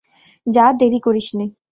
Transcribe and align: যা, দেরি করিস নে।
যা, 0.47 0.65
দেরি 0.79 0.99
করিস 0.99 1.27
নে। 1.37 1.45